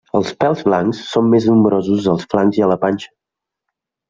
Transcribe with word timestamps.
Els 0.17 0.29
pèls 0.43 0.61
blans 0.67 1.01
són 1.09 1.29
més 1.33 1.45
nombrosos 1.51 2.09
als 2.15 2.27
flancs 2.33 2.59
i 2.63 2.67
a 2.67 2.71
la 2.73 2.79
panxa. 2.89 3.15